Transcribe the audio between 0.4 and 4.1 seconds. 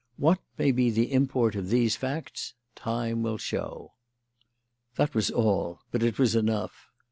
may be the import of these facts time will show."